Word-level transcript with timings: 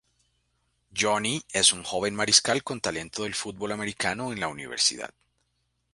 Johnny 1.01 1.43
es 1.53 1.73
un 1.73 1.83
joven 1.83 2.15
mariscal 2.15 2.63
con 2.63 2.77
el 2.77 2.81
talento 2.81 3.21
del 3.21 3.35
fútbol 3.35 3.71
americano 3.71 4.33
en 4.33 4.39
la 4.39 4.47
universidad. 4.47 5.13